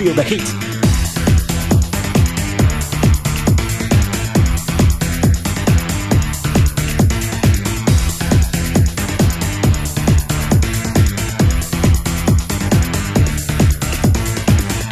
feel 0.00 0.14
the 0.14 0.22
heat. 0.22 0.40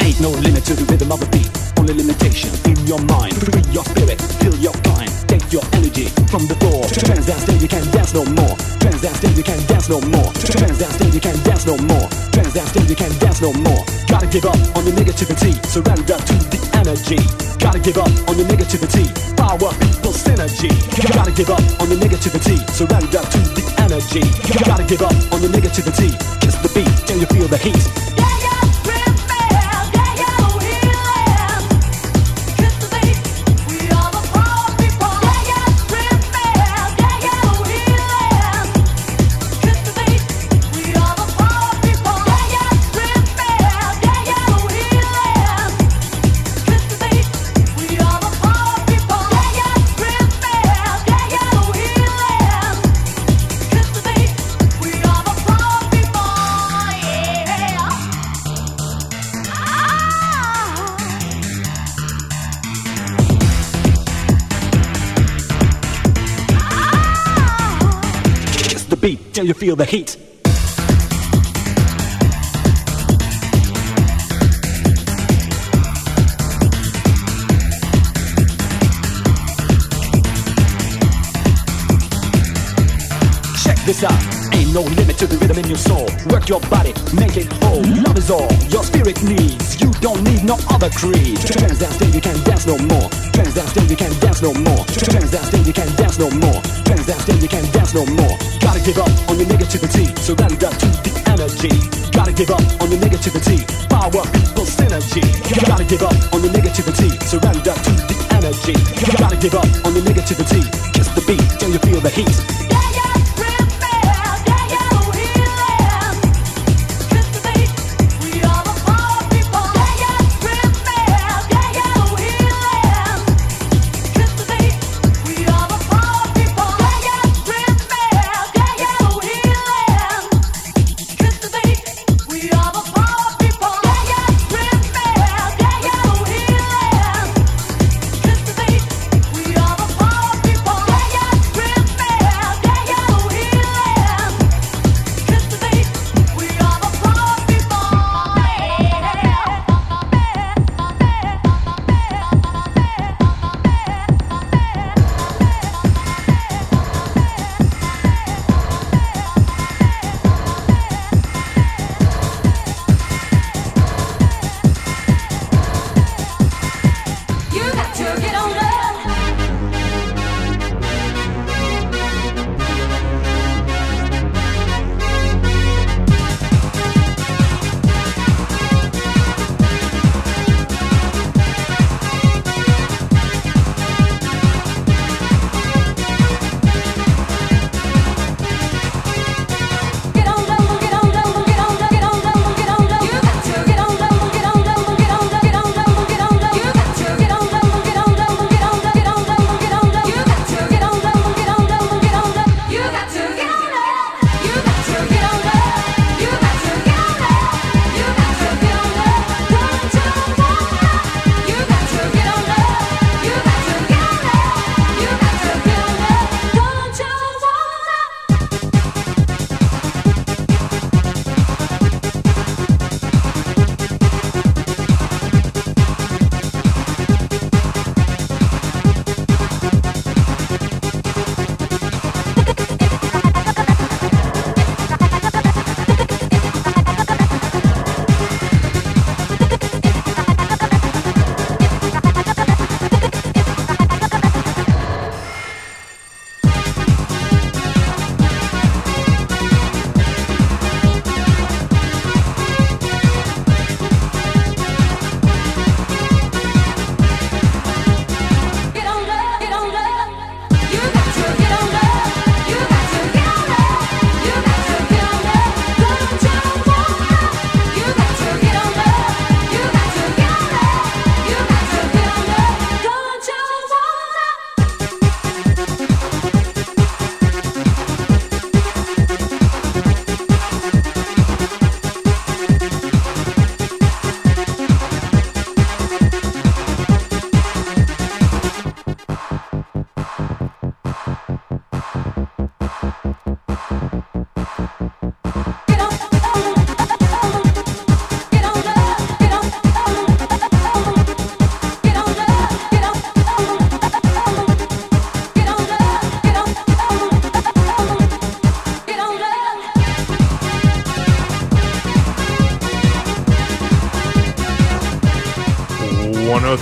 Ain't 0.05 0.21
no 0.21 0.29
limit 0.29 0.63
to 0.65 0.75
the 0.75 0.85
rhythm 0.85 1.11
of 1.11 1.19
the 1.19 1.25
beat. 1.33 1.49
Only 1.79 1.95
limitation 1.95 2.51
in 2.69 2.77
your 2.85 3.01
mind. 3.01 3.33
Free 3.33 3.63
your 3.73 3.85
spirit, 3.85 4.21
feel 4.37 4.53
your 4.57 4.73
kind. 4.85 5.09
Take 5.27 5.51
your 5.51 5.63
energy 5.73 6.05
from 6.29 6.45
the 6.45 6.53
floor. 6.61 6.85
Trans 6.85 7.25
dance 7.25 7.45
till 7.45 7.57
you 7.57 7.67
can't 7.67 7.91
dance 7.91 8.13
no 8.13 8.25
more. 8.25 8.55
Trans 8.77 9.01
dance 9.01 9.19
you 9.35 9.43
can't 9.43 9.67
dance 9.67 9.89
no 9.89 10.01
more. 10.01 10.31
Trans 10.33 10.77
dance 10.77 10.97
till 10.99 11.09
you 11.09 11.19
can't 11.19 11.43
dance 11.43 11.65
no 11.65 11.77
more. 11.77 12.07
Trans 12.29 12.53
dance 12.53 12.71
till 12.73 12.85
you 12.85 12.95
can't 12.95 13.19
dance 13.19 13.41
no 13.41 13.51
more. 13.53 13.98
Gotta 14.29 14.41
give 14.41 14.51
up 14.51 14.77
on 14.77 14.85
the 14.85 14.91
negativity. 14.91 15.65
Surrender 15.65 16.13
to 16.13 16.35
the 16.53 16.59
energy. 16.77 17.17
Gotta 17.57 17.79
give 17.79 17.97
up 17.97 18.13
on 18.29 18.37
the 18.37 18.43
negativity. 18.43 19.09
Power 19.35 19.73
equals 19.89 20.21
synergy. 20.21 20.69
Gotta 21.15 21.31
give 21.31 21.49
up 21.49 21.59
on 21.81 21.89
the 21.89 21.95
negativity. 21.95 22.61
Surrender 22.69 23.25
to 23.25 23.39
the 23.57 23.65
energy. 23.79 24.21
Gotta 24.65 24.83
give 24.83 25.01
up 25.01 25.17
on 25.33 25.41
the 25.41 25.47
negativity. 25.47 26.13
Kiss 26.41 26.55
the 26.57 26.69
beat 26.75 27.07
till 27.07 27.17
you 27.17 27.25
feel 27.25 27.47
the 27.47 27.57
heat. 27.57 28.18
The 69.79 69.85
heat. 69.85 70.17
Check 83.63 83.77
this 83.85 84.03
out. 84.03 84.11
Ain't 84.53 84.73
no 84.73 84.81
limit 84.81 85.17
to 85.19 85.27
the 85.27 85.37
rhythm 85.39 85.59
in 85.59 85.69
your 85.69 85.77
soul. 85.77 86.09
Work 86.29 86.49
your 86.49 86.59
body, 86.61 86.93
make 87.13 87.37
it 87.37 87.47
whole. 87.63 87.68
Is 88.19 88.29
all 88.29 88.51
your 88.67 88.83
spirit 88.83 89.15
needs. 89.23 89.79
You 89.79 89.87
don't 90.03 90.21
need 90.27 90.43
no 90.43 90.59
other 90.75 90.89
creed. 90.89 91.39
Trans 91.39 91.79
dance 91.79 91.95
till 91.95 92.11
you 92.11 92.19
can't 92.19 92.43
dance 92.43 92.67
no 92.67 92.75
more. 92.91 93.07
Trans 93.31 93.55
dance 93.55 93.71
till 93.71 93.87
you 93.87 93.95
can't 93.95 94.19
dance 94.19 94.41
no 94.41 94.51
more. 94.59 94.83
Trans 94.91 95.31
dance 95.31 95.47
till 95.49 95.63
you 95.63 95.71
can't 95.71 95.95
dance 95.95 96.19
no 96.19 96.27
more. 96.27 96.59
Trans 96.83 97.05
dance 97.07 97.23
till 97.23 97.39
you 97.39 97.47
can't 97.47 97.71
dance 97.71 97.93
no 97.95 98.03
more. 98.19 98.35
Gotta 98.59 98.83
give 98.83 98.99
up 98.99 99.07
on 99.31 99.39
your 99.39 99.47
negativity. 99.47 100.11
Surrender 100.19 100.67
to 100.67 100.87
the 100.99 101.11
energy. 101.31 101.71
Gotta 102.11 102.33
give 102.35 102.51
up 102.51 102.59
on 102.83 102.91
your 102.91 102.99
negativity. 102.99 103.63
Power 103.87 104.11
people 104.35 104.67
synergy. 104.67 105.23
Gotta 105.63 105.85
give 105.87 106.03
up 106.03 106.19
on 106.35 106.43
your 106.43 106.51
negativity. 106.51 107.07
Surrender 107.23 107.71
to 107.71 107.91
the 108.03 108.17
energy. 108.35 108.75
Gotta 109.15 109.37
give 109.39 109.55
up 109.55 109.69
on 109.87 109.95
your 109.95 110.03
negativity. 110.03 110.59
Kiss 110.91 111.07
the 111.15 111.23
beat 111.23 111.39
till 111.55 111.71
you 111.71 111.79
feel 111.79 112.01
the 112.01 112.11
heat. 112.11 112.68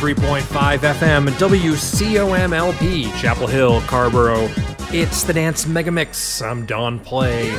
Three 0.08 0.16
point 0.16 0.46
five 0.46 0.80
FM, 0.84 1.28
WCOMLP, 1.32 3.20
Chapel 3.20 3.46
Hill, 3.46 3.82
Carrboro. 3.82 4.48
It's 4.94 5.24
the 5.24 5.34
Dance 5.34 5.66
Megamix. 5.66 6.42
I'm 6.42 6.66
Don 6.66 6.98
Play, 7.02 7.50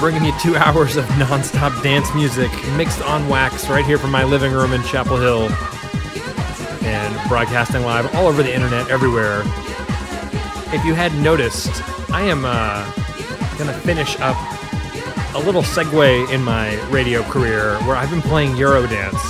bringing 0.00 0.24
you 0.24 0.32
two 0.40 0.56
hours 0.56 0.96
of 0.96 1.04
nonstop 1.20 1.82
dance 1.82 2.14
music 2.14 2.50
mixed 2.78 3.02
on 3.02 3.28
wax 3.28 3.68
right 3.68 3.84
here 3.84 3.98
from 3.98 4.10
my 4.10 4.24
living 4.24 4.52
room 4.52 4.72
in 4.72 4.82
Chapel 4.84 5.18
Hill 5.18 5.50
and 6.86 7.28
broadcasting 7.28 7.82
live 7.82 8.06
all 8.14 8.26
over 8.26 8.42
the 8.42 8.54
internet 8.54 8.88
everywhere. 8.88 9.42
If 10.72 10.82
you 10.82 10.94
hadn't 10.94 11.22
noticed, 11.22 11.82
I 12.10 12.22
am 12.22 12.46
uh, 12.46 12.90
going 13.58 13.68
to 13.68 13.78
finish 13.80 14.18
up 14.20 14.38
a 15.34 15.40
little 15.40 15.60
segue 15.60 16.30
in 16.32 16.42
my 16.42 16.74
radio 16.88 17.22
career 17.24 17.76
where 17.80 17.96
I've 17.96 18.10
been 18.10 18.22
playing 18.22 18.52
Eurodance 18.52 19.20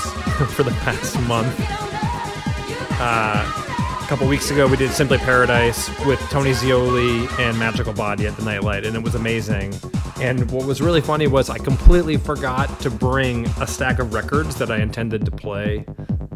for 0.52 0.62
the 0.62 0.70
past 0.70 1.20
month. 1.22 1.85
Uh, 2.98 3.44
a 4.02 4.06
couple 4.08 4.26
weeks 4.26 4.50
ago, 4.50 4.66
we 4.66 4.76
did 4.76 4.90
Simply 4.90 5.18
Paradise 5.18 5.88
with 6.06 6.18
Tony 6.30 6.52
Zioli 6.52 7.28
and 7.38 7.58
Magical 7.58 7.92
Body 7.92 8.26
at 8.26 8.34
the 8.36 8.42
Nightlight, 8.42 8.86
and 8.86 8.96
it 8.96 9.02
was 9.02 9.14
amazing. 9.14 9.74
And 10.18 10.50
what 10.50 10.64
was 10.64 10.80
really 10.80 11.02
funny 11.02 11.26
was 11.26 11.50
I 11.50 11.58
completely 11.58 12.16
forgot 12.16 12.80
to 12.80 12.90
bring 12.90 13.46
a 13.60 13.66
stack 13.66 13.98
of 13.98 14.14
records 14.14 14.56
that 14.56 14.70
I 14.70 14.78
intended 14.78 15.26
to 15.26 15.30
play 15.30 15.84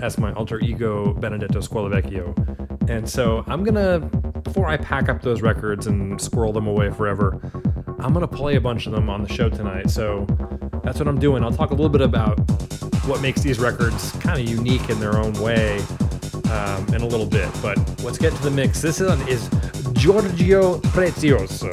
as 0.03 0.19
my 0.19 0.35
alter 0.35 0.61
ego 0.61 1.15
Benedetto 1.15 1.61
Scolavecchio. 1.61 2.91
And 2.91 3.09
so 3.09 3.43
I'm 3.47 3.65
gonna, 3.65 4.01
before 4.01 4.67
I 4.67 4.77
pack 4.77 5.09
up 5.09 5.23
those 5.23 5.41
records 5.41 5.87
and 5.87 6.21
squirrel 6.21 6.53
them 6.53 6.67
away 6.67 6.91
forever, 6.91 7.41
I'm 8.01 8.13
gonna 8.13 8.29
play 8.29 8.57
a 8.57 8.61
bunch 8.61 8.87
of 8.87 8.93
them 8.93 9.09
on 9.09 9.23
the 9.23 9.33
show 9.33 9.49
tonight. 9.49 9.89
So 9.89 10.27
that's 10.85 10.99
what 10.99 11.09
I'm 11.09 11.19
doing. 11.19 11.43
I'll 11.43 11.53
talk 11.53 11.71
a 11.71 11.75
little 11.75 11.89
bit 11.89 12.03
about 12.03 12.39
what 13.07 13.23
makes 13.23 13.41
these 13.41 13.59
records 13.59 14.13
kind 14.21 14.39
of 14.39 14.47
unique 14.47 14.91
in 14.91 15.01
their 15.01 15.17
own 15.17 15.33
way 15.35 15.83
um, 16.51 16.87
in 16.95 17.03
a 17.03 17.07
little 17.07 17.27
bit. 17.27 17.49
But 17.63 17.79
let's 18.03 18.19
get 18.19 18.33
to 18.35 18.43
the 18.43 18.51
mix. 18.51 18.83
This 18.83 19.01
one 19.01 19.27
is 19.29 19.49
Giorgio 19.93 20.79
Prezioso. 20.79 21.71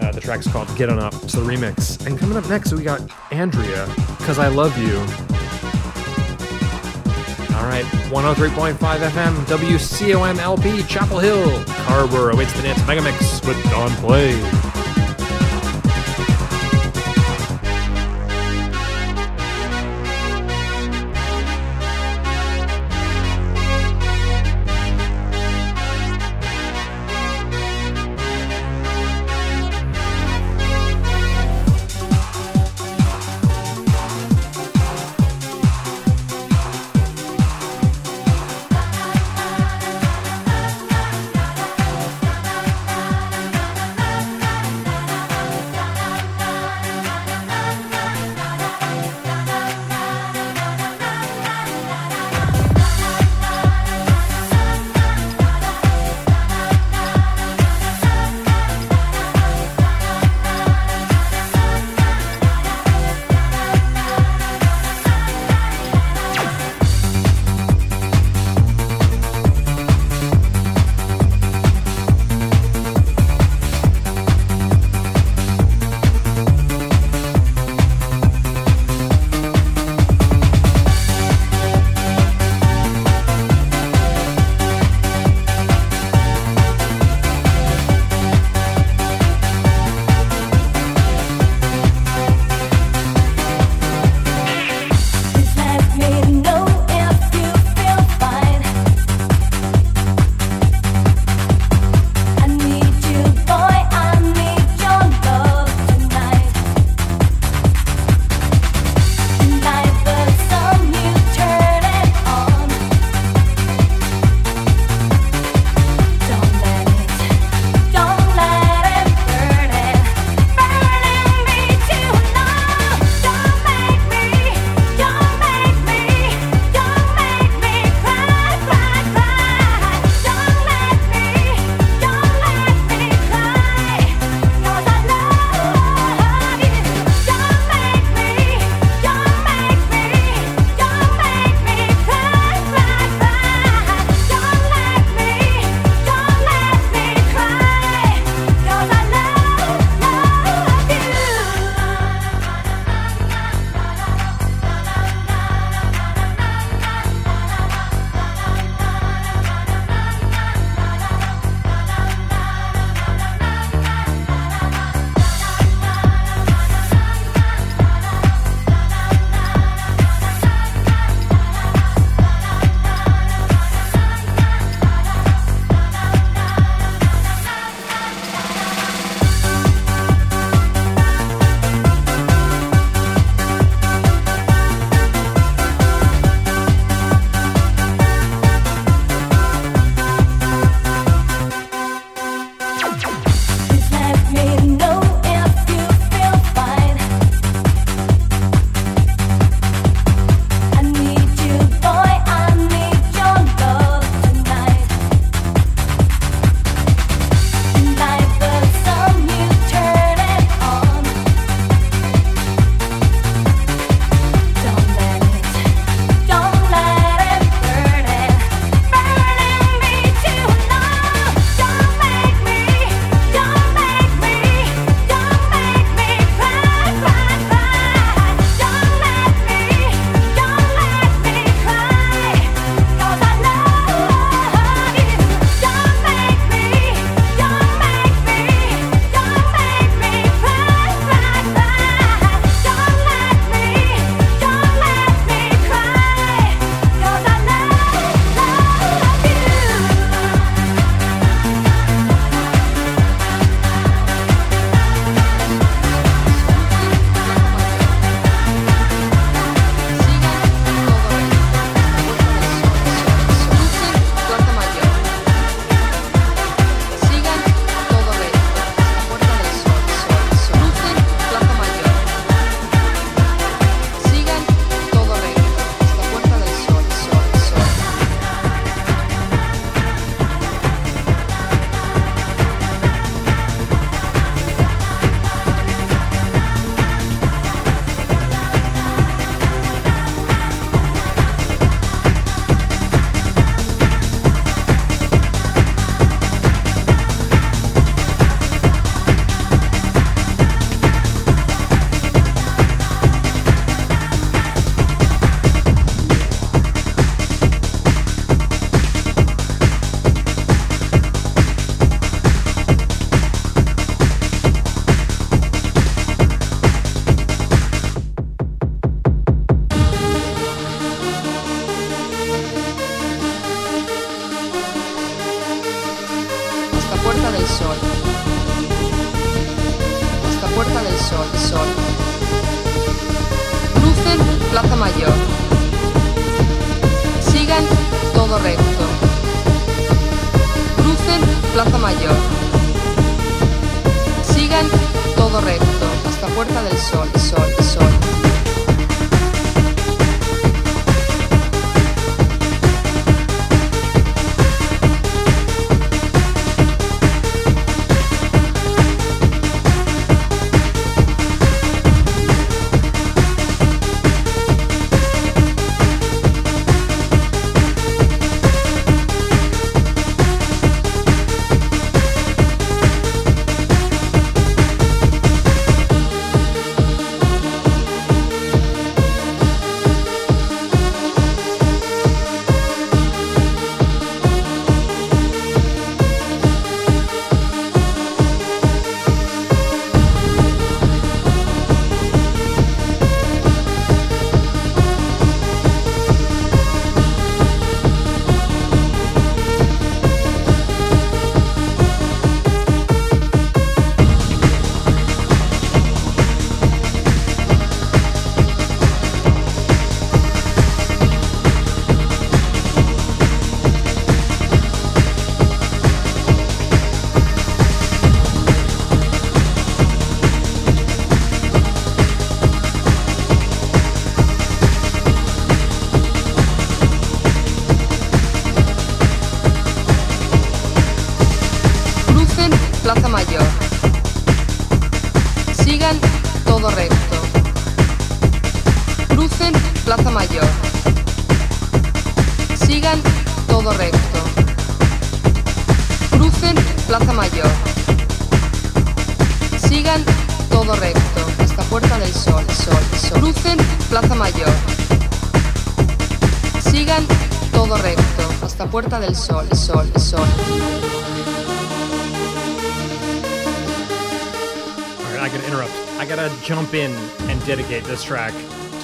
Uh, 0.00 0.12
the 0.12 0.20
track's 0.20 0.46
called 0.46 0.74
Get 0.76 0.88
On 0.88 0.98
Up. 0.98 1.14
It's 1.22 1.34
the 1.34 1.40
remix. 1.40 2.04
And 2.06 2.18
coming 2.18 2.36
up 2.36 2.48
next, 2.48 2.72
we 2.72 2.82
got 2.82 3.00
Andrea, 3.32 3.86
Cause 4.20 4.38
I 4.38 4.48
Love 4.48 4.76
You. 4.78 4.98
All 7.56 7.64
right, 7.64 7.84
103.5 8.10 8.76
FM, 8.78 9.34
WCOM 9.46 10.38
LP, 10.38 10.82
Chapel 10.84 11.18
Hill, 11.18 11.64
Carrboro. 11.66 12.38
It's 12.38 12.52
the 12.52 12.62
Dance 12.62 12.78
Megamix 12.82 13.46
with 13.46 13.60
Don 13.64 13.90
Play. 13.96 14.57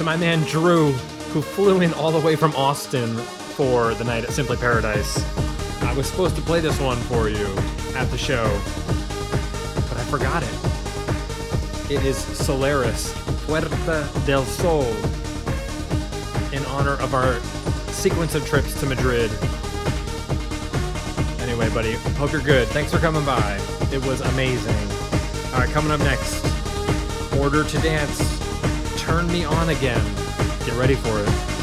My 0.05 0.17
man 0.17 0.43
Drew, 0.43 0.93
who 1.33 1.41
flew 1.41 1.81
in 1.81 1.95
all 1.95 2.13
the 2.13 2.21
way 2.21 2.37
from 2.37 2.55
Austin 2.57 3.17
for 3.17 3.95
the 3.95 4.05
night 4.05 4.23
at 4.25 4.31
Simply 4.31 4.57
Paradise. 4.57 5.25
I 5.83 5.95
was 5.95 6.07
supposed 6.07 6.37
to 6.37 6.43
play 6.43 6.61
this 6.61 6.79
one 6.79 6.99
for 7.03 7.31
you 7.31 7.47
at 7.97 8.05
the 8.11 8.19
show, 8.19 8.45
but 9.89 9.97
I 9.97 10.05
forgot 10.11 10.43
it. 10.43 11.91
It 11.91 12.05
is 12.05 12.19
Solaris, 12.19 13.15
Puerta 13.47 13.69
del 14.27 14.45
Sol, 14.45 14.85
in 16.53 16.65
honor 16.67 17.01
of 17.01 17.15
our 17.15 17.41
sequence 17.91 18.35
of 18.35 18.47
trips 18.47 18.79
to 18.81 18.87
Madrid. 18.87 19.31
Anyway, 21.41 21.71
buddy, 21.71 21.93
hope 22.19 22.31
you're 22.33 22.43
good. 22.43 22.69
Thanks 22.69 22.93
for 22.93 22.99
coming 22.99 23.25
by. 23.25 23.59
It 23.91 24.05
was 24.05 24.21
amazing. 24.21 24.77
All 25.55 25.61
right, 25.61 25.71
coming 25.71 25.93
up 25.93 26.01
next, 26.01 26.45
Order 27.39 27.65
to 27.65 27.79
Dance. 27.79 28.34
Turn 29.05 29.27
Me 29.27 29.45
On 29.45 29.69
Again. 29.69 30.03
Get 30.65 30.73
ready 30.79 30.95
for 30.95 31.21
it. 31.21 31.54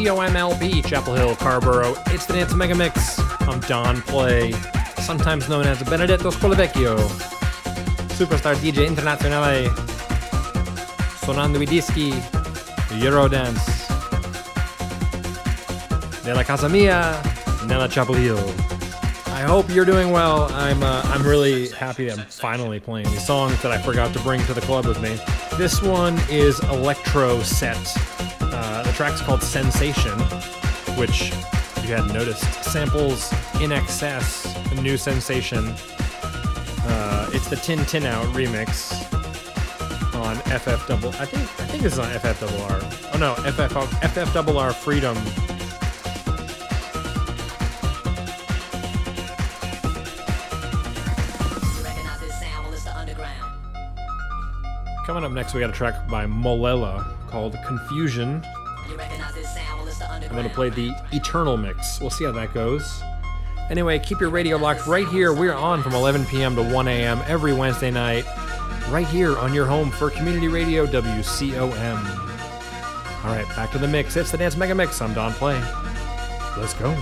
WCOMLP, 0.00 0.82
Chapel 0.86 1.14
Hill, 1.14 1.36
Carrboro. 1.36 1.94
It's 2.06 2.24
the 2.24 2.32
Dance 2.32 2.54
Mega 2.54 2.74
Mix. 2.74 3.18
I'm 3.40 3.60
Don 3.60 4.00
Play, 4.00 4.52
sometimes 4.96 5.46
known 5.46 5.66
as 5.66 5.82
Benedetto 5.82 6.30
Scolavecchio, 6.30 6.96
superstar 8.16 8.56
DJ 8.56 8.86
internazionale, 8.86 9.70
sonando 11.22 11.60
i 11.60 11.66
dischi 11.66 12.14
Eurodance 12.92 13.60
della 16.22 16.44
casa 16.44 16.66
mia, 16.68 17.20
nella 17.66 17.86
Chapel 17.86 18.14
Hill. 18.14 18.54
I 19.26 19.42
hope 19.42 19.68
you're 19.68 19.84
doing 19.84 20.10
well. 20.10 20.50
I'm 20.54 20.82
uh, 20.82 21.02
I'm 21.12 21.22
really 21.26 21.68
happy 21.68 22.06
that 22.06 22.18
I'm 22.18 22.24
finally 22.24 22.80
playing 22.80 23.10
these 23.10 23.26
songs 23.26 23.60
that 23.60 23.70
I 23.70 23.76
forgot 23.76 24.14
to 24.14 24.20
bring 24.20 24.42
to 24.46 24.54
the 24.54 24.62
club 24.62 24.86
with 24.86 25.02
me. 25.02 25.18
This 25.58 25.82
one 25.82 26.18
is 26.30 26.58
Electro 26.70 27.42
Set. 27.42 27.76
Track's 29.00 29.22
called 29.22 29.42
Sensation, 29.42 30.18
which, 30.98 31.32
if 31.32 31.84
you 31.88 31.94
hadn't 31.94 32.12
noticed, 32.12 32.44
samples 32.62 33.30
INXS, 33.54 34.78
a 34.78 34.82
new 34.82 34.98
sensation. 34.98 35.68
Uh, 36.84 37.30
it's 37.32 37.48
the 37.48 37.56
Tin 37.56 37.82
Tin 37.86 38.04
Out 38.04 38.26
remix 38.34 38.92
on 40.14 40.36
FF 40.36 40.86
double. 40.86 41.08
I 41.14 41.24
think 41.24 41.44
I 41.62 41.64
think 41.64 41.82
this 41.82 41.94
is 41.94 41.98
on 41.98 42.10
FF 42.10 42.40
double 42.40 42.60
R. 42.64 42.78
Oh 43.14 43.16
no, 43.18 43.34
FF 43.36 43.72
FF 44.12 44.34
double 44.34 44.58
R 44.58 44.70
Freedom 44.70 45.16
Coming 55.06 55.24
up 55.24 55.32
next, 55.32 55.54
we 55.54 55.60
got 55.60 55.70
a 55.70 55.72
track 55.72 56.06
by 56.06 56.26
Molella 56.26 57.16
called 57.28 57.56
Confusion. 57.66 58.44
I'm 60.30 60.36
going 60.36 60.48
to 60.48 60.54
play 60.54 60.70
the 60.70 60.92
Eternal 61.10 61.56
Mix. 61.56 62.00
We'll 62.00 62.10
see 62.10 62.24
how 62.24 62.30
that 62.32 62.54
goes. 62.54 63.02
Anyway, 63.68 63.98
keep 63.98 64.20
your 64.20 64.30
radio 64.30 64.56
locked 64.56 64.86
right 64.86 65.06
here. 65.08 65.32
We're 65.32 65.54
on 65.54 65.82
from 65.82 65.92
11 65.92 66.24
p.m. 66.26 66.54
to 66.54 66.62
1 66.62 66.86
a.m. 66.86 67.20
every 67.26 67.52
Wednesday 67.52 67.90
night, 67.90 68.24
right 68.90 69.06
here 69.06 69.36
on 69.36 69.52
your 69.52 69.66
home 69.66 69.90
for 69.90 70.08
Community 70.08 70.46
Radio 70.46 70.86
WCOM. 70.86 72.20
All 73.24 73.34
right, 73.34 73.46
back 73.56 73.72
to 73.72 73.78
the 73.78 73.88
mix. 73.88 74.16
It's 74.16 74.30
the 74.30 74.38
Dance 74.38 74.56
Mega 74.56 74.74
Mix. 74.74 75.02
I'm 75.02 75.12
Don 75.14 75.32
Play. 75.32 75.60
Let's 76.56 76.74
go. 76.74 76.96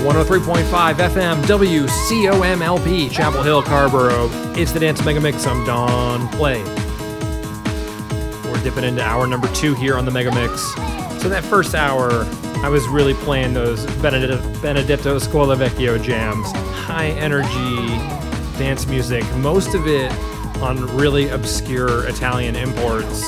103.5 0.00 0.94
FM, 0.94 1.42
WCOMLP, 1.42 3.10
Chapel 3.12 3.42
Hill, 3.42 3.62
Carrboro. 3.62 4.30
It's 4.56 4.72
the 4.72 4.80
Dance 4.80 5.04
Mega 5.04 5.20
Mix. 5.20 5.46
I'm 5.46 5.62
Don 5.66 6.26
Play. 6.28 6.62
We're 8.50 8.62
dipping 8.62 8.84
into 8.84 9.04
hour 9.04 9.26
number 9.26 9.46
two 9.48 9.74
here 9.74 9.98
on 9.98 10.06
the 10.06 10.10
Mega 10.10 10.34
Mix. 10.34 10.62
So, 11.20 11.28
that 11.28 11.44
first 11.44 11.74
hour, 11.74 12.26
I 12.62 12.70
was 12.70 12.88
really 12.88 13.12
playing 13.12 13.52
those 13.52 13.84
Benedetto, 14.00 14.40
Benedetto 14.62 15.18
Scuola 15.18 15.54
Vecchio 15.54 16.02
jams, 16.02 16.50
high 16.78 17.08
energy 17.08 17.86
dance 18.58 18.86
music, 18.86 19.22
most 19.36 19.74
of 19.74 19.86
it 19.86 20.10
on 20.62 20.80
really 20.96 21.28
obscure 21.28 22.08
Italian 22.08 22.56
imports. 22.56 23.22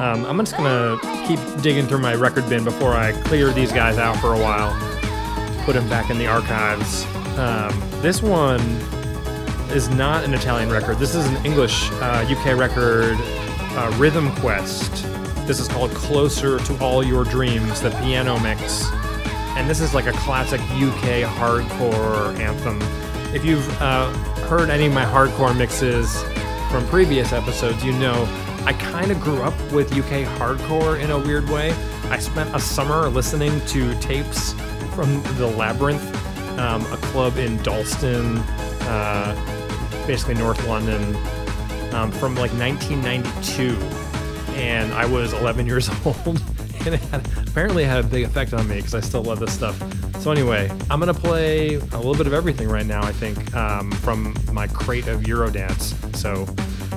Um, 0.00 0.26
I'm 0.26 0.36
just 0.38 0.54
gonna 0.54 0.98
keep 1.26 1.38
digging 1.62 1.86
through 1.86 2.00
my 2.00 2.14
record 2.14 2.46
bin 2.50 2.62
before 2.62 2.92
I 2.92 3.12
clear 3.22 3.52
these 3.52 3.72
guys 3.72 3.96
out 3.96 4.18
for 4.18 4.34
a 4.34 4.38
while, 4.38 4.70
put 5.64 5.74
him 5.74 5.88
back 5.88 6.10
in 6.10 6.18
the 6.18 6.26
archives. 6.26 7.06
Um, 7.38 7.72
this 8.02 8.22
one 8.22 8.60
is 9.70 9.88
not 9.88 10.22
an 10.22 10.34
Italian 10.34 10.70
record. 10.70 10.98
This 10.98 11.14
is 11.14 11.26
an 11.26 11.44
English 11.46 11.90
uh, 11.92 12.26
UK 12.28 12.58
record, 12.58 13.16
uh, 13.18 13.94
Rhythm 13.96 14.30
Quest. 14.36 15.04
This 15.46 15.60
is 15.60 15.66
called 15.66 15.90
Closer 15.92 16.58
to 16.58 16.78
All 16.80 17.02
Your 17.02 17.24
Dreams, 17.24 17.80
the 17.80 17.90
piano 18.02 18.38
mix. 18.40 18.86
And 19.56 19.68
this 19.68 19.80
is 19.80 19.94
like 19.94 20.06
a 20.06 20.12
classic 20.12 20.60
UK 20.60 21.24
hardcore 21.24 22.38
anthem. 22.38 22.80
If 23.34 23.44
you've 23.44 23.66
uh, 23.80 24.12
heard 24.46 24.68
any 24.68 24.86
of 24.86 24.92
my 24.92 25.04
hardcore 25.04 25.56
mixes 25.56 26.22
from 26.70 26.86
previous 26.88 27.32
episodes, 27.32 27.82
you 27.82 27.92
know 27.92 28.28
I 28.66 28.74
kind 28.74 29.10
of 29.10 29.20
grew 29.20 29.42
up 29.42 29.54
with 29.72 29.92
UK 29.92 30.26
hardcore 30.38 31.00
in 31.00 31.10
a 31.10 31.18
weird 31.18 31.48
way. 31.48 31.72
I 32.10 32.18
spent 32.18 32.54
a 32.54 32.60
summer 32.60 33.08
listening 33.08 33.64
to 33.66 33.94
tapes 34.00 34.54
from 34.94 35.22
the 35.36 35.46
Labyrinth, 35.46 36.02
um, 36.58 36.82
a 36.92 36.96
club 36.98 37.36
in 37.36 37.56
Dalston, 37.62 38.38
uh, 38.86 40.04
basically 40.06 40.34
North 40.34 40.66
London, 40.68 41.16
um, 41.94 42.12
from 42.12 42.34
like 42.36 42.52
1992. 42.52 43.76
And 44.54 44.92
I 44.92 45.04
was 45.06 45.32
11 45.32 45.66
years 45.74 45.90
old. 46.04 46.40
and 46.86 46.94
it 46.94 47.00
had, 47.00 47.26
apparently 47.48 47.84
had 47.84 48.04
a 48.04 48.06
big 48.06 48.24
effect 48.24 48.52
on 48.52 48.68
me 48.68 48.76
because 48.76 48.94
I 48.94 49.00
still 49.00 49.22
love 49.22 49.40
this 49.40 49.52
stuff. 49.52 49.76
So 50.20 50.30
anyway, 50.30 50.70
I'm 50.90 51.00
gonna 51.00 51.12
play 51.12 51.74
a 51.74 51.96
little 51.96 52.14
bit 52.14 52.26
of 52.26 52.32
everything 52.32 52.68
right 52.68 52.86
now. 52.86 53.02
I 53.02 53.12
think 53.12 53.54
um, 53.54 53.90
from 53.92 54.34
my 54.52 54.66
crate 54.68 55.06
of 55.06 55.22
Eurodance. 55.22 55.94
So 56.16 56.46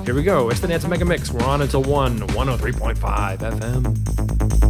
here 0.04 0.14
we 0.14 0.22
go. 0.22 0.48
It's 0.50 0.60
the 0.60 0.68
Dance 0.68 0.86
Mega 0.86 1.04
Mix. 1.04 1.30
We're 1.30 1.44
on 1.44 1.60
until 1.60 1.82
one, 1.82 2.20
103.5 2.20 3.38
FM. 3.38 4.67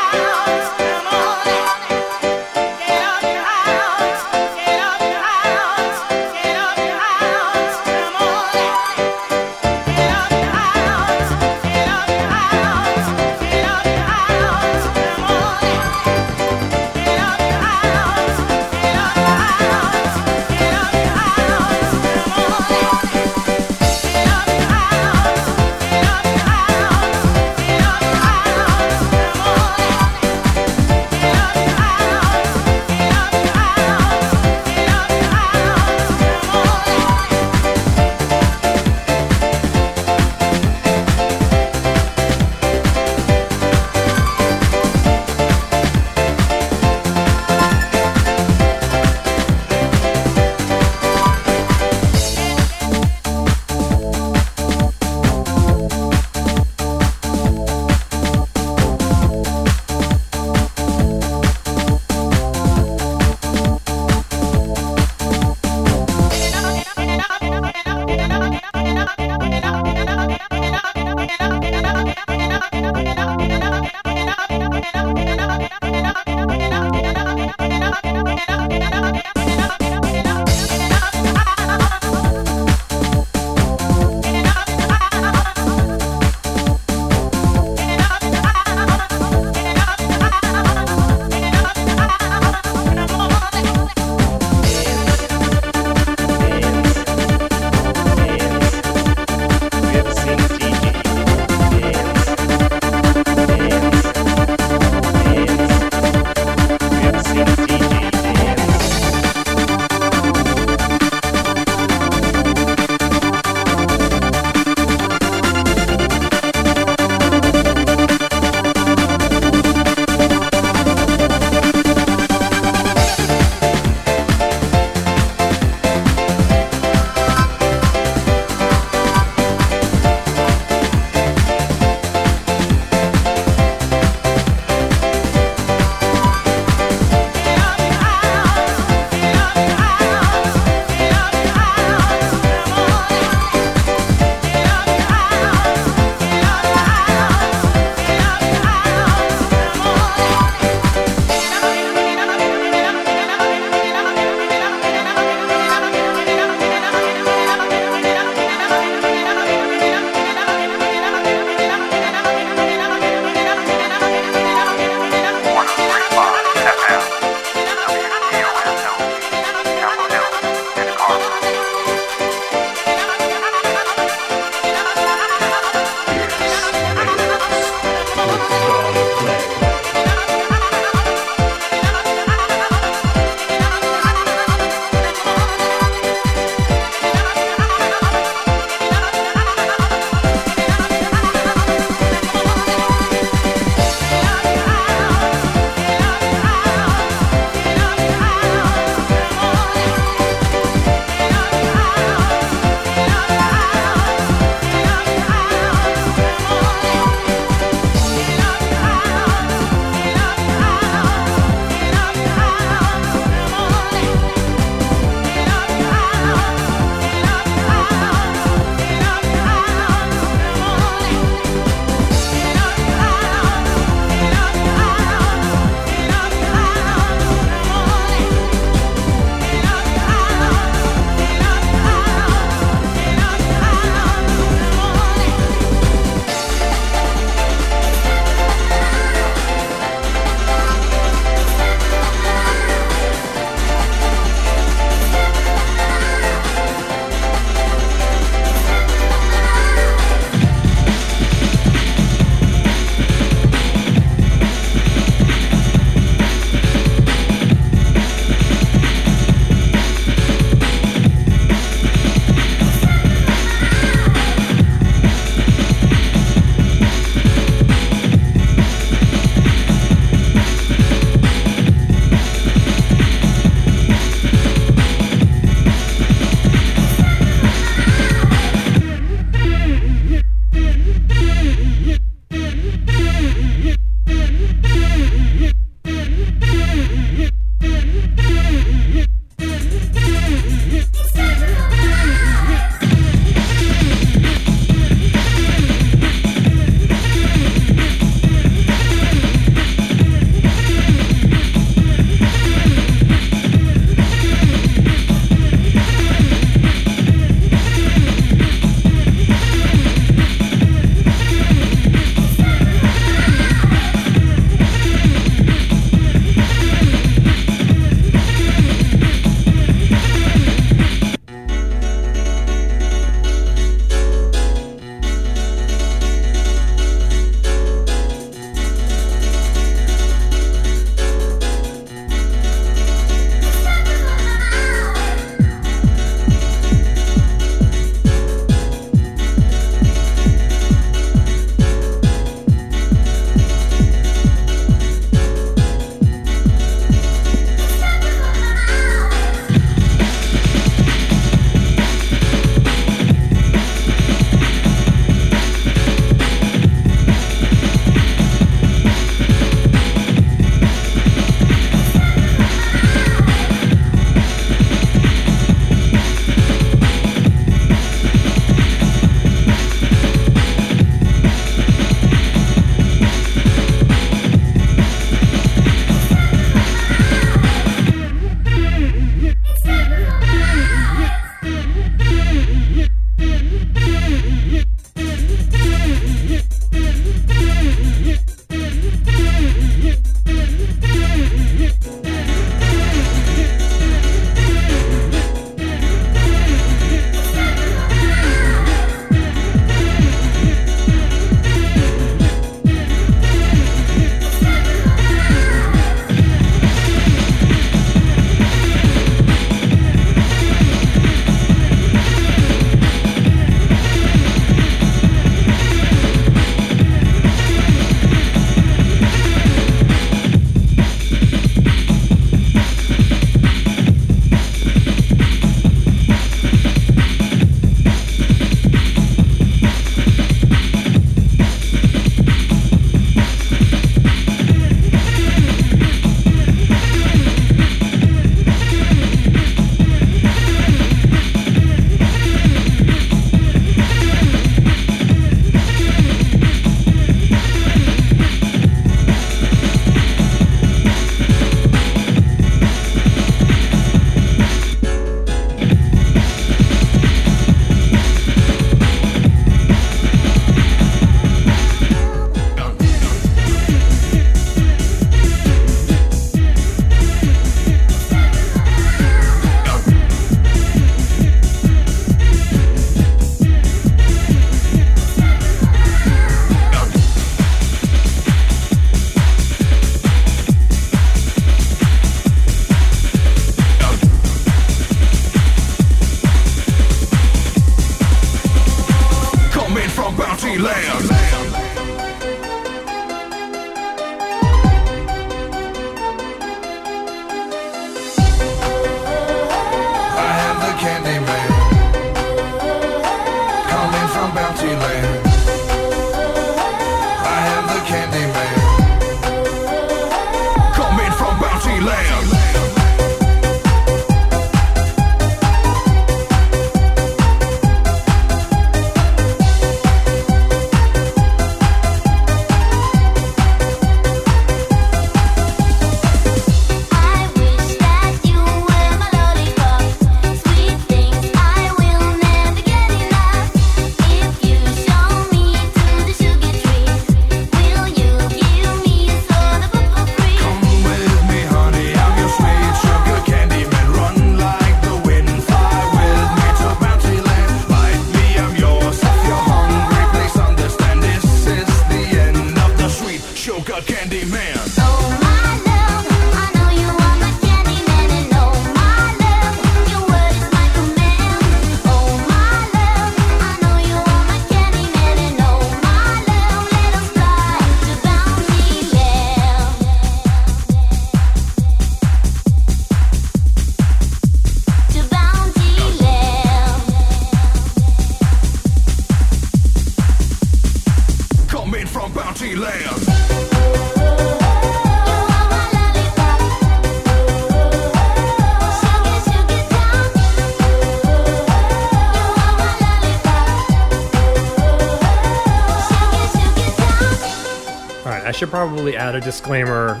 Should 598.40 598.48
probably 598.48 598.96
add 598.96 599.14
a 599.14 599.20
disclaimer 599.20 600.00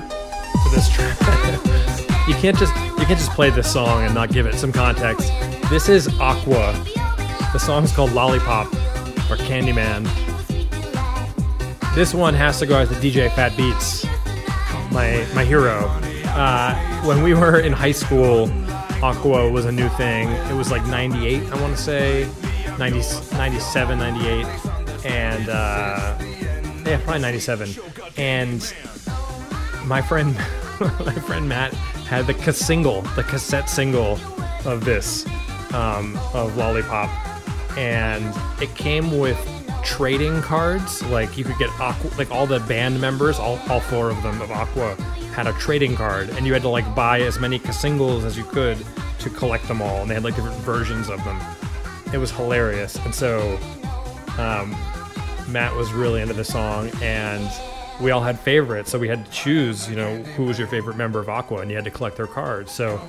to 0.64 0.70
this 0.70 0.88
track. 0.88 1.14
you 2.26 2.32
can't 2.36 2.56
just 2.56 2.74
you 2.98 3.04
can't 3.04 3.18
just 3.18 3.30
play 3.32 3.50
this 3.50 3.70
song 3.70 4.02
and 4.02 4.14
not 4.14 4.32
give 4.32 4.46
it 4.46 4.54
some 4.54 4.72
context. 4.72 5.30
This 5.68 5.90
is 5.90 6.08
Aqua. 6.18 6.72
The 7.52 7.58
song's 7.58 7.92
called 7.92 8.12
Lollipop 8.12 8.66
or 9.28 9.36
Candyman. 9.36 10.04
This 11.94 12.14
one 12.14 12.32
has 12.32 12.58
to 12.60 12.66
go 12.66 12.78
out 12.78 12.88
to 12.88 12.94
DJ 12.94 13.30
Fat 13.34 13.54
Beats, 13.58 14.06
my 14.90 15.26
my 15.34 15.44
hero. 15.44 15.84
Uh, 16.28 16.74
when 17.04 17.22
we 17.22 17.34
were 17.34 17.60
in 17.60 17.74
high 17.74 17.92
school, 17.92 18.50
Aqua 19.02 19.50
was 19.50 19.66
a 19.66 19.72
new 19.72 19.90
thing. 19.90 20.30
It 20.30 20.54
was 20.54 20.70
like 20.70 20.86
98, 20.86 21.42
I 21.52 21.60
want 21.60 21.76
to 21.76 21.82
say, 21.82 22.26
90, 22.78 23.00
97, 23.36 23.98
98. 23.98 24.46
And 25.04 25.48
uh, 25.50 26.16
yeah, 26.86 26.98
probably 27.04 27.20
97. 27.20 27.89
And 28.20 28.60
my 29.86 30.02
friend, 30.02 30.34
my 30.80 31.14
friend 31.14 31.48
Matt 31.48 31.72
had 32.04 32.26
the 32.26 32.52
single, 32.52 33.00
the 33.16 33.22
cassette 33.22 33.70
single 33.70 34.20
of 34.66 34.84
this, 34.84 35.24
um, 35.72 36.18
of 36.34 36.54
Lollipop, 36.54 37.08
and 37.78 38.34
it 38.60 38.74
came 38.74 39.18
with 39.18 39.38
trading 39.82 40.42
cards. 40.42 41.02
Like 41.04 41.38
you 41.38 41.44
could 41.44 41.56
get 41.56 41.70
Aqua, 41.80 42.10
like 42.18 42.30
all 42.30 42.46
the 42.46 42.60
band 42.60 43.00
members, 43.00 43.38
all, 43.38 43.58
all 43.70 43.80
four 43.80 44.10
of 44.10 44.22
them 44.22 44.42
of 44.42 44.50
Aqua 44.50 44.96
had 45.34 45.46
a 45.46 45.54
trading 45.54 45.96
card, 45.96 46.28
and 46.28 46.46
you 46.46 46.52
had 46.52 46.60
to 46.60 46.68
like 46.68 46.94
buy 46.94 47.22
as 47.22 47.40
many 47.40 47.58
singles 47.72 48.26
as 48.26 48.36
you 48.36 48.44
could 48.44 48.76
to 49.20 49.30
collect 49.30 49.66
them 49.66 49.80
all, 49.80 50.02
and 50.02 50.10
they 50.10 50.14
had 50.14 50.24
like 50.24 50.36
different 50.36 50.58
versions 50.58 51.08
of 51.08 51.24
them. 51.24 51.40
It 52.12 52.18
was 52.18 52.30
hilarious, 52.30 52.96
and 52.96 53.14
so 53.14 53.58
um, 54.36 54.76
Matt 55.48 55.74
was 55.74 55.90
really 55.94 56.20
into 56.20 56.34
the 56.34 56.44
song, 56.44 56.90
and 57.00 57.50
we 58.00 58.10
all 58.10 58.22
had 58.22 58.38
favorites, 58.40 58.90
so 58.90 58.98
we 58.98 59.08
had 59.08 59.24
to 59.24 59.30
choose, 59.30 59.88
you 59.88 59.96
know, 59.96 60.16
who 60.36 60.44
was 60.44 60.58
your 60.58 60.68
favorite 60.68 60.96
member 60.96 61.20
of 61.20 61.28
Aqua, 61.28 61.58
and 61.58 61.70
you 61.70 61.76
had 61.76 61.84
to 61.84 61.90
collect 61.90 62.16
their 62.16 62.26
cards. 62.26 62.72
So 62.72 63.00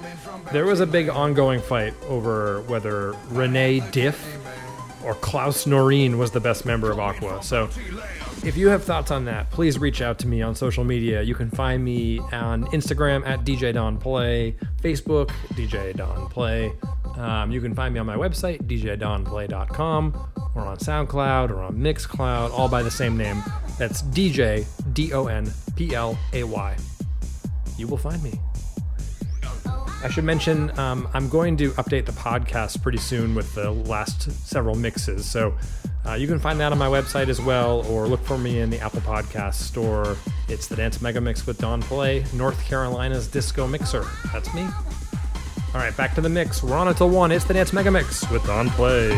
there 0.51 0.65
was 0.65 0.79
a 0.79 0.87
big 0.87 1.09
ongoing 1.09 1.61
fight 1.61 1.93
over 2.07 2.61
whether 2.63 3.13
René 3.29 3.89
Dif 3.91 4.37
or 5.03 5.15
Claus 5.15 5.65
Norreen 5.65 6.17
was 6.17 6.31
the 6.31 6.39
best 6.39 6.65
member 6.65 6.91
of 6.91 6.99
Aqua. 6.99 7.41
So 7.41 7.69
if 8.43 8.57
you 8.57 8.69
have 8.69 8.83
thoughts 8.83 9.11
on 9.11 9.25
that, 9.25 9.49
please 9.51 9.79
reach 9.79 10.01
out 10.01 10.19
to 10.19 10.27
me 10.27 10.41
on 10.41 10.55
social 10.55 10.83
media. 10.83 11.21
You 11.21 11.35
can 11.35 11.49
find 11.49 11.83
me 11.83 12.19
on 12.31 12.65
Instagram 12.65 13.25
at 13.25 13.43
DJ 13.45 13.73
Don 13.73 13.97
Play, 13.97 14.55
Facebook 14.81 15.29
DJ 15.53 15.95
Don 15.95 16.27
Play. 16.29 16.73
Um, 17.17 17.51
you 17.51 17.61
can 17.61 17.75
find 17.75 17.93
me 17.93 17.99
on 17.99 18.05
my 18.05 18.15
website 18.15 18.63
djdonplay.com 18.63 20.27
or 20.55 20.61
on 20.63 20.77
SoundCloud 20.77 21.51
or 21.51 21.61
on 21.61 21.77
Mixcloud, 21.77 22.51
all 22.51 22.67
by 22.67 22.81
the 22.81 22.91
same 22.91 23.17
name. 23.17 23.43
That's 23.81 24.03
DJ 24.03 24.63
D 24.93 25.11
O 25.11 25.25
N 25.25 25.51
P 25.75 25.95
L 25.95 26.15
A 26.33 26.43
Y. 26.43 26.77
You 27.79 27.87
will 27.87 27.97
find 27.97 28.21
me. 28.21 28.39
I 30.03 30.07
should 30.07 30.23
mention 30.23 30.77
um, 30.77 31.07
I'm 31.15 31.27
going 31.27 31.57
to 31.57 31.71
update 31.71 32.05
the 32.05 32.11
podcast 32.11 32.83
pretty 32.83 32.99
soon 32.99 33.33
with 33.33 33.55
the 33.55 33.71
last 33.71 34.31
several 34.47 34.75
mixes. 34.75 35.27
So 35.27 35.57
uh, 36.05 36.13
you 36.13 36.27
can 36.27 36.37
find 36.37 36.59
that 36.59 36.71
on 36.71 36.77
my 36.77 36.89
website 36.89 37.27
as 37.27 37.41
well, 37.41 37.83
or 37.87 38.07
look 38.07 38.23
for 38.23 38.37
me 38.37 38.59
in 38.59 38.69
the 38.69 38.79
Apple 38.79 39.01
Podcast 39.01 39.55
store. 39.55 40.15
It's 40.47 40.67
the 40.67 40.75
Dance 40.75 41.01
Mega 41.01 41.19
Mix 41.19 41.47
with 41.47 41.57
Don 41.57 41.81
Play, 41.81 42.23
North 42.35 42.63
Carolina's 42.63 43.27
disco 43.27 43.65
mixer. 43.65 44.05
That's 44.31 44.53
me. 44.53 44.61
All 44.61 45.81
right, 45.81 45.97
back 45.97 46.13
to 46.13 46.21
the 46.21 46.29
mix. 46.29 46.61
We're 46.61 46.77
on 46.77 46.87
until 46.87 47.09
one. 47.09 47.31
It's 47.31 47.45
the 47.45 47.55
Dance 47.55 47.73
Mega 47.73 47.89
Mix 47.89 48.29
with 48.29 48.45
Don 48.45 48.69
Play. 48.69 49.09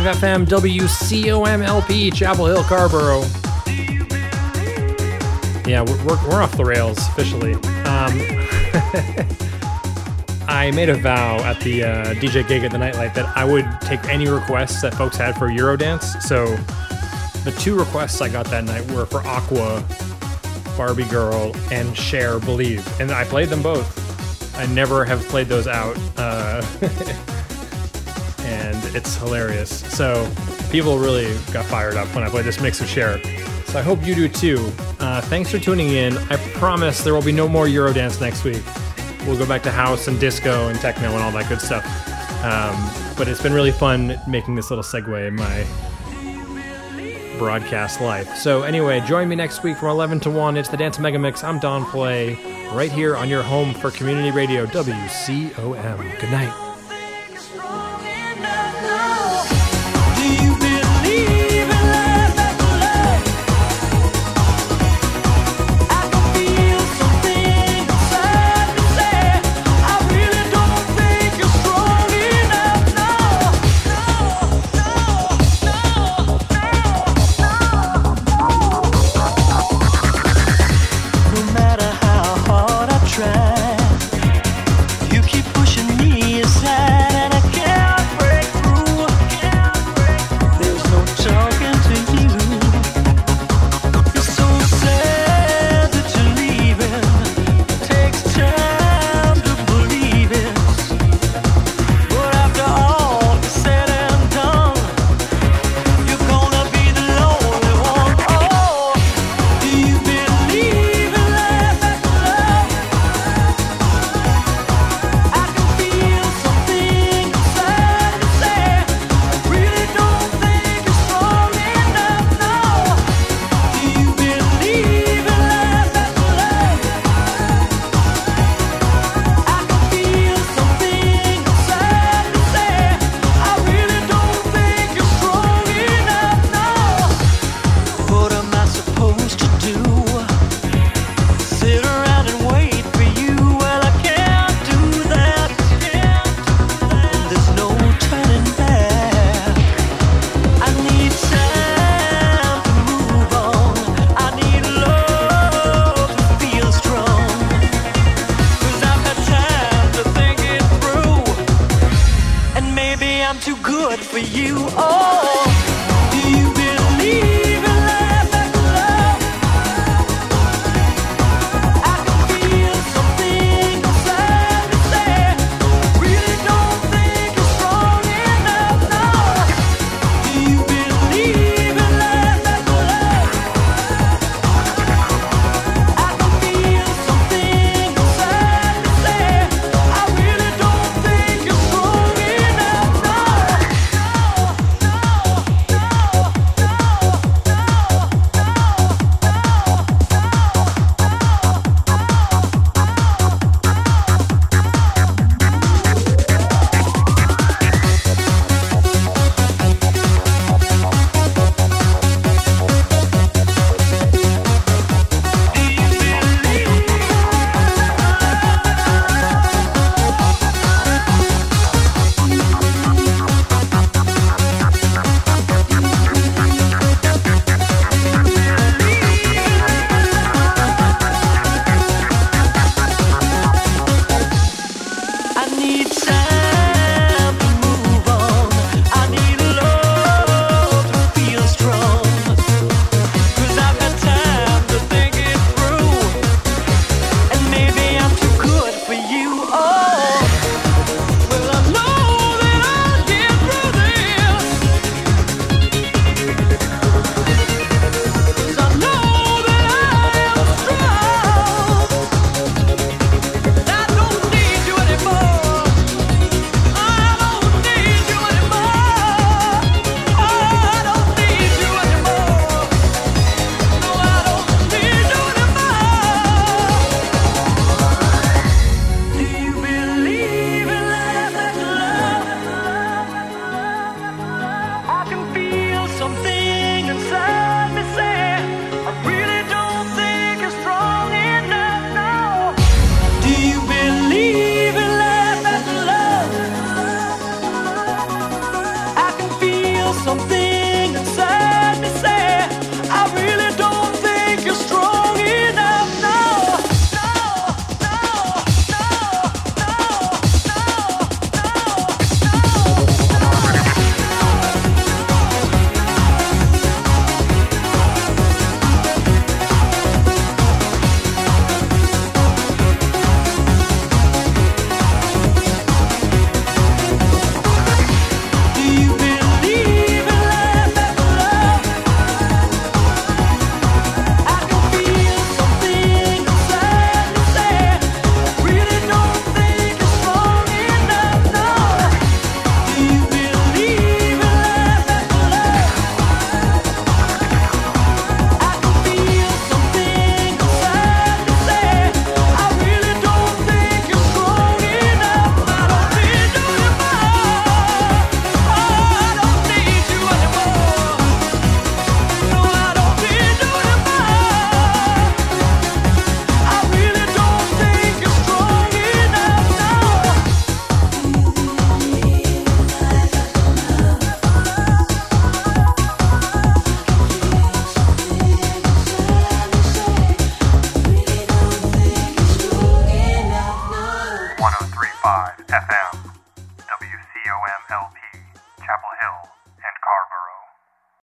103.5 0.00 0.14
FM 0.14 0.46
WCOMLP 0.46 2.14
Chapel 2.14 2.46
Hill, 2.46 2.62
Carrboro. 2.64 3.20
Yeah, 5.68 5.82
we're, 5.82 6.04
we're, 6.04 6.28
we're 6.28 6.42
off 6.42 6.56
the 6.56 6.64
rails 6.64 6.98
officially. 7.08 7.52
Um, 7.54 8.18
I 10.48 10.70
made 10.74 10.88
a 10.88 10.96
vow 10.96 11.36
at 11.40 11.60
the 11.60 11.84
uh, 11.84 12.14
DJ 12.14 12.48
gig 12.48 12.64
at 12.64 12.70
the 12.72 12.78
Nightlight 12.78 13.14
that 13.14 13.36
I 13.36 13.44
would 13.44 13.68
take 13.82 14.02
any 14.06 14.26
requests 14.28 14.80
that 14.82 14.94
folks 14.94 15.16
had 15.18 15.36
for 15.36 15.48
Eurodance. 15.48 16.22
So 16.22 16.46
the 17.44 17.54
two 17.58 17.78
requests 17.78 18.22
I 18.22 18.30
got 18.30 18.46
that 18.46 18.64
night 18.64 18.90
were 18.92 19.04
for 19.04 19.20
Aqua, 19.26 19.84
Barbie 20.78 21.04
Girl, 21.04 21.54
and 21.70 21.94
Cher 21.96 22.40
Believe. 22.40 22.86
And 23.00 23.10
I 23.10 23.24
played 23.24 23.50
them 23.50 23.62
both. 23.62 24.56
I 24.56 24.66
never 24.66 25.04
have 25.04 25.20
played 25.28 25.48
those 25.48 25.66
out. 25.66 25.98
Uh, 26.16 26.62
hilarious. 29.20 29.80
So 29.96 30.30
people 30.70 30.98
really 30.98 31.32
got 31.52 31.64
fired 31.66 31.96
up 31.96 32.12
when 32.14 32.24
I 32.24 32.28
played 32.28 32.44
this 32.44 32.60
mix 32.60 32.80
of 32.80 32.88
Cher. 32.88 33.20
So 33.66 33.78
I 33.78 33.82
hope 33.82 34.04
you 34.04 34.14
do 34.14 34.28
too. 34.28 34.72
Uh, 34.98 35.20
thanks 35.20 35.50
for 35.50 35.58
tuning 35.58 35.90
in. 35.90 36.18
I 36.18 36.36
promise 36.54 37.04
there 37.04 37.14
will 37.14 37.22
be 37.22 37.32
no 37.32 37.48
more 37.48 37.66
Eurodance 37.66 38.20
next 38.20 38.42
week. 38.42 38.62
We'll 39.26 39.38
go 39.38 39.46
back 39.46 39.62
to 39.62 39.70
house 39.70 40.08
and 40.08 40.18
disco 40.18 40.68
and 40.68 40.78
techno 40.80 41.12
and 41.12 41.22
all 41.22 41.30
that 41.32 41.48
good 41.48 41.60
stuff. 41.60 41.84
Um, 42.42 42.74
but 43.16 43.28
it's 43.28 43.42
been 43.42 43.52
really 43.52 43.70
fun 43.70 44.18
making 44.26 44.56
this 44.56 44.70
little 44.70 44.82
segue 44.82 45.28
in 45.28 45.36
my 45.36 45.64
broadcast 47.38 48.00
life. 48.00 48.36
So 48.36 48.62
anyway, 48.62 49.00
join 49.06 49.28
me 49.28 49.36
next 49.36 49.62
week 49.62 49.76
from 49.76 49.88
11 49.88 50.20
to 50.20 50.30
1. 50.30 50.56
It's 50.56 50.68
the 50.68 50.76
Dance 50.76 50.98
Mega 50.98 51.18
Mix. 51.18 51.44
I'm 51.44 51.58
Don 51.58 51.84
Play, 51.86 52.34
right 52.72 52.92
here 52.92 53.16
on 53.16 53.28
your 53.28 53.42
home 53.42 53.72
for 53.72 53.90
community 53.90 54.30
radio, 54.30 54.66
WCOM. 54.66 56.20
Good 56.20 56.30
night. 56.30 56.69